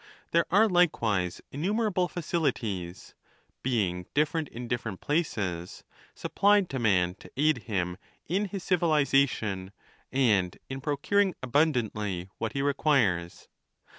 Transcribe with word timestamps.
There 0.31 0.47
are 0.49 0.67
likewise 0.67 1.41
innumerable 1.51 2.07
facilities 2.07 3.13
(being 3.61 4.07
different 4.15 4.47
in 4.47 4.67
different 4.67 4.99
places) 4.99 5.83
supplied 6.15 6.71
to 6.71 6.79
man 6.79 7.13
to 7.19 7.29
aid 7.37 7.59
him 7.65 7.97
in 8.25 8.45
his 8.45 8.63
civilization, 8.63 9.71
and 10.11 10.57
in 10.69 10.81
pro 10.81 10.97
curing 10.97 11.35
abundantly 11.43 12.29
what 12.39 12.53
he 12.53 12.63
requires. 12.63 13.47